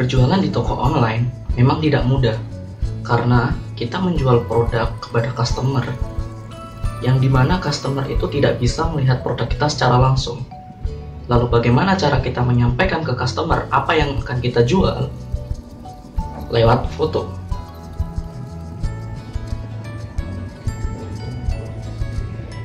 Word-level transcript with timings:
Berjualan 0.00 0.40
di 0.40 0.48
toko 0.48 0.80
online 0.80 1.28
memang 1.60 1.84
tidak 1.84 2.08
mudah 2.08 2.32
karena 3.04 3.52
kita 3.76 4.00
menjual 4.00 4.48
produk 4.48 4.96
kepada 4.96 5.28
customer 5.36 5.84
yang 7.04 7.20
di 7.20 7.28
mana 7.28 7.60
customer 7.60 8.08
itu 8.08 8.24
tidak 8.32 8.56
bisa 8.56 8.88
melihat 8.96 9.20
produk 9.20 9.44
kita 9.44 9.68
secara 9.68 10.00
langsung. 10.00 10.40
Lalu 11.28 11.52
bagaimana 11.52 12.00
cara 12.00 12.16
kita 12.24 12.40
menyampaikan 12.40 13.04
ke 13.04 13.12
customer 13.12 13.68
apa 13.68 13.92
yang 13.92 14.16
akan 14.24 14.40
kita 14.40 14.64
jual? 14.64 15.12
Lewat 16.48 16.88
foto. 16.96 17.28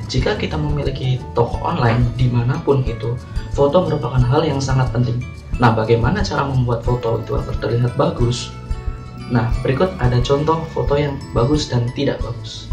Jika 0.08 0.40
kita 0.40 0.56
memiliki 0.56 1.20
toko 1.36 1.60
online 1.60 2.00
di 2.16 2.32
mana 2.32 2.56
pun 2.64 2.80
itu, 2.88 3.12
foto 3.52 3.84
merupakan 3.84 4.24
hal 4.24 4.40
yang 4.40 4.56
sangat 4.56 4.88
penting. 4.88 5.20
Nah, 5.56 5.72
bagaimana 5.72 6.20
cara 6.20 6.44
membuat 6.44 6.84
foto 6.84 7.24
itu 7.24 7.32
agar 7.32 7.56
terlihat 7.56 7.96
bagus? 7.96 8.52
Nah, 9.32 9.48
berikut 9.64 9.88
ada 9.96 10.20
contoh 10.20 10.60
foto 10.76 10.94
yang 11.00 11.16
bagus 11.32 11.72
dan 11.72 11.88
tidak 11.96 12.20
bagus. 12.20 12.68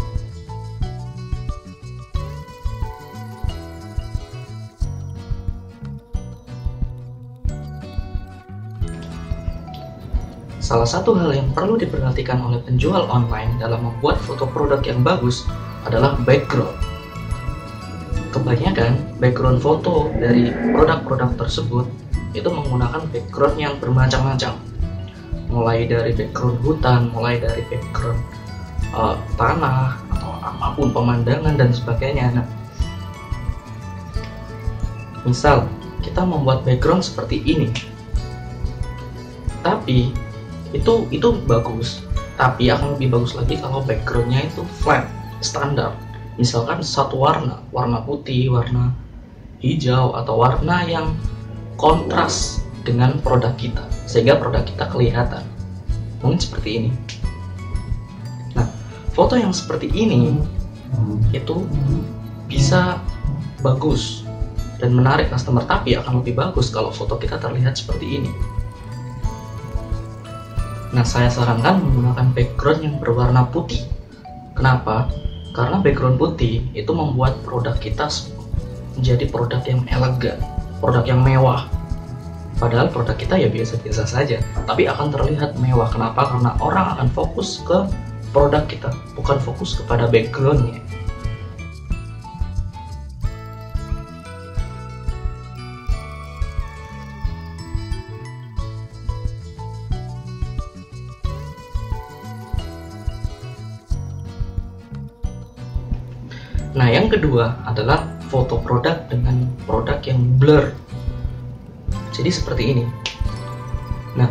Salah 10.64 10.88
satu 10.88 11.12
hal 11.16 11.32
yang 11.32 11.48
perlu 11.52 11.76
diperhatikan 11.76 12.40
oleh 12.40 12.60
penjual 12.64 13.04
online 13.08 13.52
dalam 13.60 13.84
membuat 13.84 14.16
foto 14.24 14.48
produk 14.48 14.80
yang 14.84 15.00
bagus 15.04 15.44
adalah 15.84 16.16
background. 16.24 16.72
Kebanyakan 18.32 18.96
background 19.20 19.60
foto 19.60 20.08
dari 20.16 20.48
produk-produk 20.72 21.36
tersebut 21.36 22.03
itu 22.34 22.48
menggunakan 22.50 23.06
background 23.08 23.56
yang 23.56 23.74
bermacam-macam. 23.78 24.58
Mulai 25.48 25.86
dari 25.86 26.12
background 26.12 26.58
hutan, 26.66 27.00
mulai 27.14 27.38
dari 27.38 27.62
background 27.70 28.20
uh, 28.90 29.16
tanah 29.38 29.96
atau 30.18 30.30
apa 30.42 30.66
pun 30.74 30.90
pemandangan 30.90 31.54
dan 31.54 31.70
sebagainya. 31.70 32.42
Nah, 32.42 32.46
misal 35.22 35.70
kita 36.02 36.26
membuat 36.26 36.66
background 36.66 37.06
seperti 37.06 37.38
ini, 37.46 37.70
tapi 39.62 40.12
itu 40.74 41.06
itu 41.14 41.28
bagus 41.46 42.02
tapi 42.34 42.66
akan 42.66 42.98
lebih 42.98 43.14
bagus 43.14 43.38
lagi 43.38 43.54
kalau 43.62 43.80
backgroundnya 43.86 44.42
itu 44.50 44.66
flat 44.82 45.06
standar 45.38 45.94
misalkan 46.34 46.82
satu 46.82 47.14
warna 47.14 47.62
warna 47.70 48.02
putih 48.02 48.50
warna 48.50 48.90
hijau 49.62 50.12
atau 50.18 50.34
warna 50.34 50.82
yang 50.84 51.14
kontras 51.80 52.64
dengan 52.84 53.18
produk 53.24 53.54
kita 53.56 53.84
sehingga 54.04 54.36
produk 54.36 54.62
kita 54.64 54.84
kelihatan 54.92 55.44
mungkin 56.20 56.40
seperti 56.40 56.70
ini 56.78 56.90
nah 58.52 58.68
foto 59.12 59.34
yang 59.38 59.52
seperti 59.52 59.88
ini 59.90 60.38
itu 61.34 61.64
bisa 62.46 63.00
bagus 63.64 64.22
dan 64.78 64.92
menarik 64.92 65.32
customer 65.32 65.64
tapi 65.64 65.96
akan 65.96 66.20
lebih 66.20 66.36
bagus 66.36 66.68
kalau 66.68 66.92
foto 66.92 67.16
kita 67.16 67.40
terlihat 67.40 67.74
seperti 67.74 68.20
ini 68.20 68.32
Nah, 70.94 71.02
saya 71.02 71.26
sarankan 71.26 71.82
menggunakan 71.82 72.30
background 72.38 72.80
yang 72.86 72.96
berwarna 73.02 73.50
putih. 73.50 73.82
Kenapa? 74.54 75.10
Karena 75.50 75.82
background 75.82 76.22
putih 76.22 76.70
itu 76.70 76.94
membuat 76.94 77.42
produk 77.42 77.74
kita 77.74 78.06
menjadi 78.94 79.26
produk 79.26 79.58
yang 79.66 79.82
elegan, 79.90 80.38
produk 80.84 81.08
yang 81.08 81.24
mewah. 81.24 81.64
Padahal 82.60 82.92
produk 82.92 83.16
kita 83.16 83.40
ya 83.40 83.48
biasa-biasa 83.48 84.04
saja, 84.04 84.36
tapi 84.68 84.84
akan 84.84 85.08
terlihat 85.08 85.56
mewah. 85.56 85.88
Kenapa? 85.88 86.28
Karena 86.28 86.52
orang 86.60 86.92
akan 86.92 87.08
fokus 87.08 87.64
ke 87.64 87.88
produk 88.36 88.68
kita, 88.68 88.92
bukan 89.16 89.40
fokus 89.40 89.80
kepada 89.80 90.12
backgroundnya. 90.12 90.84
Nah, 106.74 106.90
yang 106.90 107.06
kedua 107.08 107.54
adalah 107.64 108.13
foto 108.34 108.58
produk 108.58 109.06
dengan 109.06 109.46
produk 109.62 110.02
yang 110.02 110.18
blur. 110.42 110.74
Jadi 112.10 112.30
seperti 112.34 112.74
ini. 112.74 112.82
Nah, 114.18 114.26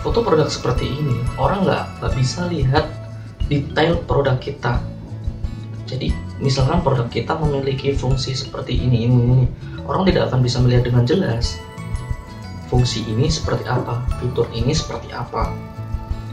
foto 0.00 0.24
produk 0.24 0.48
seperti 0.48 0.88
ini 0.88 1.20
orang 1.36 1.68
nggak 1.68 2.16
bisa 2.16 2.48
lihat 2.48 2.88
detail 3.52 4.00
produk 4.08 4.40
kita. 4.40 4.80
Jadi 5.84 6.16
misalkan 6.40 6.80
produk 6.80 7.12
kita 7.12 7.36
memiliki 7.36 7.92
fungsi 7.92 8.32
seperti 8.32 8.72
ini 8.72 9.04
ini 9.04 9.16
ini, 9.20 9.44
orang 9.84 10.08
tidak 10.08 10.32
akan 10.32 10.40
bisa 10.40 10.56
melihat 10.64 10.88
dengan 10.88 11.04
jelas 11.04 11.60
fungsi 12.72 13.04
ini 13.04 13.28
seperti 13.28 13.68
apa, 13.68 14.00
fitur 14.16 14.48
ini 14.56 14.72
seperti 14.72 15.12
apa. 15.12 15.52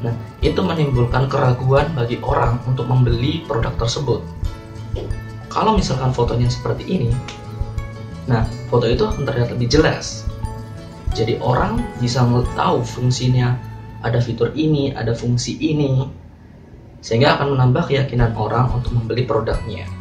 Nah, 0.05 0.13
itu 0.45 0.61
menimbulkan 0.61 1.25
keraguan 1.25 1.91
bagi 1.97 2.21
orang 2.21 2.61
untuk 2.69 2.85
membeli 2.85 3.43
produk 3.49 3.73
tersebut 3.75 4.21
kalau 5.57 5.73
misalkan 5.73 6.13
fotonya 6.13 6.53
seperti 6.53 6.85
ini 6.85 7.09
nah 8.29 8.45
foto 8.67 8.85
itu 8.85 9.07
akan 9.07 9.23
terlihat 9.23 9.55
lebih 9.55 9.71
jelas. 9.71 10.27
Jadi 11.15 11.39
orang 11.41 11.79
bisa 11.97 12.27
tahu 12.53 12.83
fungsinya. 12.83 13.55
Ada 14.03 14.21
fitur 14.21 14.53
ini 14.53 14.93
ada 14.93 15.15
fungsi 15.17 15.57
ini. 15.57 16.05
Sehingga 17.01 17.39
akan 17.39 17.57
menambah 17.57 17.89
keyakinan 17.89 18.35
orang 18.37 18.69
untuk 18.75 18.93
membeli 18.93 19.23
produknya 19.25 19.96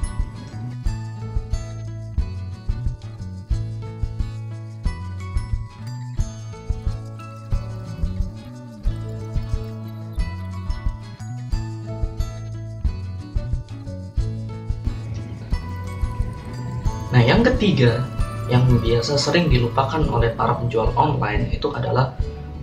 Nah, 17.16 17.24
yang 17.24 17.40
ketiga 17.40 18.04
yang 18.52 18.68
biasa 18.76 19.16
sering 19.16 19.48
dilupakan 19.48 20.04
oleh 20.04 20.36
para 20.36 20.52
penjual 20.52 20.92
online 21.00 21.48
itu 21.48 21.72
adalah 21.72 22.12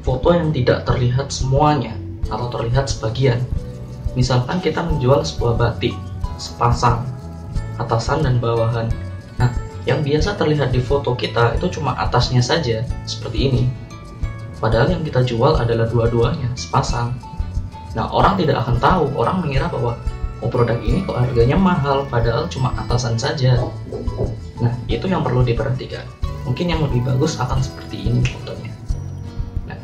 foto 0.05 0.29
yang 0.29 0.53
tidak 0.53 0.85
terlihat 0.85 1.33
semuanya 1.33 1.97
atau 2.29 2.53
terlihat 2.53 2.85
sebagian. 2.85 3.41
Misalkan 4.13 4.61
kita 4.61 4.85
menjual 4.85 5.25
sebuah 5.25 5.57
batik 5.57 5.97
sepasang 6.37 7.01
atasan 7.81 8.21
dan 8.21 8.37
bawahan. 8.37 8.93
Nah, 9.41 9.49
yang 9.89 10.05
biasa 10.05 10.37
terlihat 10.37 10.69
di 10.69 10.85
foto 10.85 11.17
kita 11.17 11.57
itu 11.57 11.73
cuma 11.81 11.97
atasnya 11.97 12.45
saja, 12.45 12.85
seperti 13.09 13.49
ini. 13.49 13.63
Padahal 14.61 14.93
yang 14.93 15.01
kita 15.01 15.25
jual 15.25 15.57
adalah 15.57 15.89
dua-duanya, 15.89 16.53
sepasang. 16.53 17.09
Nah, 17.97 18.05
orang 18.13 18.37
tidak 18.37 18.61
akan 18.61 18.77
tahu, 18.77 19.17
orang 19.17 19.41
mengira 19.41 19.65
bahwa 19.65 19.97
oh 20.45 20.49
produk 20.53 20.77
ini 20.77 21.01
kok 21.09 21.17
harganya 21.17 21.57
mahal, 21.57 22.05
padahal 22.05 22.45
cuma 22.53 22.69
atasan 22.77 23.17
saja. 23.17 23.57
Nah, 24.63 24.71
itu 24.87 25.11
yang 25.11 25.27
perlu 25.27 25.43
diperhatikan. 25.43 26.07
Mungkin 26.47 26.71
yang 26.71 26.79
lebih 26.87 27.03
bagus 27.03 27.35
akan 27.35 27.59
seperti 27.59 28.07
ini 28.07 28.23
fotonya. 28.23 28.71
Nah. 29.67 29.79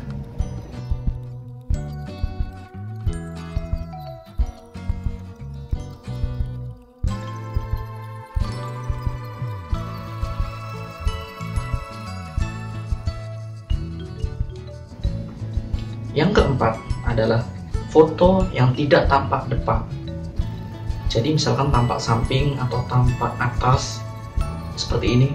Yang 16.16 16.40
keempat 16.40 16.80
adalah 17.04 17.44
foto 17.92 18.48
yang 18.56 18.72
tidak 18.72 19.12
tampak 19.12 19.44
depan. 19.52 19.84
Jadi 21.12 21.36
misalkan 21.36 21.68
tampak 21.68 22.00
samping 22.00 22.56
atau 22.56 22.80
tampak 22.88 23.36
atas 23.36 24.00
seperti 24.80 25.06
ini. 25.20 25.28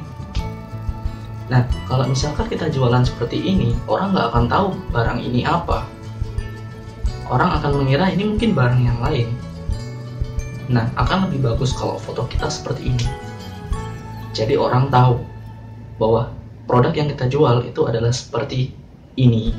Nah, 1.46 1.70
kalau 1.86 2.10
misalkan 2.10 2.50
kita 2.50 2.74
jualan 2.74 3.06
seperti 3.06 3.38
ini, 3.38 3.78
orang 3.86 4.18
nggak 4.18 4.28
akan 4.34 4.46
tahu 4.50 4.68
barang 4.90 5.22
ini 5.22 5.46
apa. 5.46 5.86
Orang 7.30 7.54
akan 7.62 7.86
mengira 7.86 8.10
ini 8.10 8.26
mungkin 8.26 8.58
barang 8.58 8.82
yang 8.82 8.98
lain. 9.02 9.30
Nah, 10.74 10.90
akan 10.98 11.30
lebih 11.30 11.46
bagus 11.46 11.78
kalau 11.78 12.02
foto 12.02 12.26
kita 12.26 12.50
seperti 12.50 12.90
ini. 12.90 13.06
Jadi 14.34 14.58
orang 14.58 14.90
tahu 14.90 15.22
bahwa 16.02 16.34
produk 16.66 16.94
yang 16.98 17.08
kita 17.14 17.30
jual 17.30 17.62
itu 17.62 17.82
adalah 17.86 18.10
seperti 18.10 18.74
ini. 19.16 19.54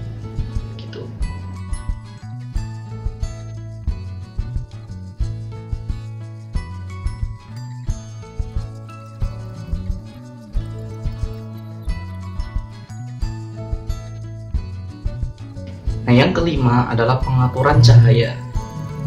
Nah, 16.06 16.14
yang 16.14 16.30
kelima 16.30 16.86
adalah 16.86 17.18
pengaturan 17.18 17.82
cahaya. 17.82 18.38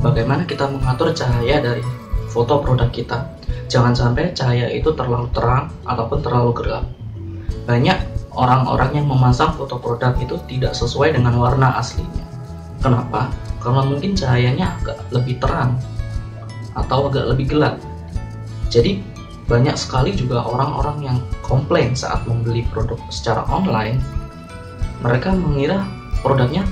Bagaimana 0.04 0.44
kita 0.44 0.68
mengatur 0.68 1.16
cahaya 1.16 1.63
dari 1.63 1.80
foto 2.28 2.60
produk 2.60 2.92
kita? 2.92 3.24
Jangan 3.72 3.96
sampai 3.96 4.36
cahaya 4.36 4.68
itu 4.68 4.92
terlalu 4.92 5.31
terang 5.31 5.72
ataupun 5.88 6.19
terlalu 6.19 6.51
gelap. 6.60 6.86
Banyak 7.63 7.98
orang-orang 8.36 9.00
yang 9.00 9.07
memasang 9.07 9.56
foto 9.56 9.80
produk 9.80 10.12
itu 10.19 10.36
tidak 10.51 10.75
sesuai 10.75 11.16
dengan 11.16 11.40
warna 11.40 11.80
aslinya. 11.80 12.28
Kenapa? 12.84 13.31
Karena 13.63 13.81
mungkin 13.88 14.12
cahayanya 14.19 14.80
agak 14.84 15.00
lebih 15.16 15.40
terang 15.40 15.80
atau 16.75 17.07
agak 17.07 17.31
lebih 17.31 17.56
gelap. 17.56 17.80
Jadi 18.68 19.00
banyak 19.48 19.80
sekali 19.80 20.12
juga 20.19 20.44
orang-orang 20.44 21.00
yang 21.00 21.18
komplain 21.48 21.95
saat 21.95 22.28
membeli 22.28 22.68
produk 22.75 23.00
secara 23.07 23.48
online. 23.48 24.04
Mereka 25.00 25.31
mengira 25.31 25.88
produknya 26.22 26.68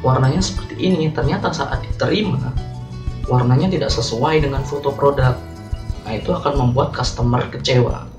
warnanya 0.00 0.40
seperti 0.40 0.80
ini 0.80 1.12
ternyata 1.12 1.52
saat 1.52 1.84
diterima 1.84 2.52
warnanya 3.30 3.70
tidak 3.70 3.94
sesuai 3.94 4.42
dengan 4.42 4.66
foto 4.66 4.90
produk. 4.90 5.38
Nah 6.02 6.12
itu 6.18 6.34
akan 6.34 6.58
membuat 6.58 6.90
customer 6.90 7.46
kecewa. 7.46 8.10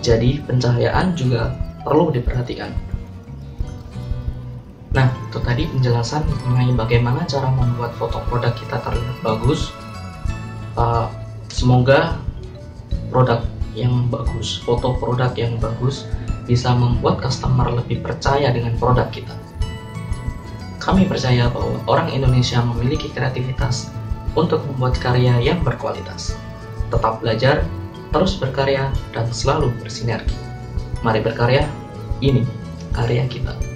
Jadi 0.00 0.40
pencahayaan 0.48 1.12
juga 1.12 1.52
perlu 1.84 2.08
diperhatikan. 2.08 2.72
Nah 4.96 5.12
itu 5.28 5.38
tadi 5.44 5.68
penjelasan 5.68 6.24
mengenai 6.48 6.72
bagaimana 6.72 7.28
cara 7.28 7.52
membuat 7.52 7.92
foto 8.00 8.24
produk 8.32 8.56
kita 8.56 8.80
terlihat 8.80 9.16
bagus. 9.20 9.68
Uh, 10.78 11.10
semoga 11.52 12.16
produk 13.12 13.44
yang 13.76 14.06
bagus 14.08 14.62
foto 14.62 14.94
produk 14.96 15.34
yang 15.34 15.58
bagus 15.58 16.06
bisa 16.46 16.72
membuat 16.72 17.20
customer 17.20 17.66
lebih 17.68 18.00
percaya 18.00 18.48
dengan 18.54 18.78
produk 18.78 19.10
kita 19.10 19.34
kami 20.88 21.04
percaya 21.04 21.52
bahwa 21.52 21.84
orang 21.84 22.08
Indonesia 22.08 22.64
memiliki 22.64 23.12
kreativitas 23.12 23.92
untuk 24.32 24.64
membuat 24.64 24.96
karya 24.96 25.36
yang 25.36 25.60
berkualitas. 25.60 26.32
Tetap 26.88 27.20
belajar, 27.20 27.60
terus 28.08 28.40
berkarya, 28.40 28.88
dan 29.12 29.28
selalu 29.28 29.68
bersinergi. 29.84 30.32
Mari 31.04 31.20
berkarya, 31.20 31.68
ini 32.24 32.48
karya 32.96 33.28
kita. 33.28 33.67